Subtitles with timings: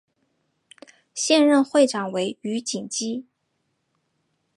[1.13, 3.27] 现任会长为余锦基。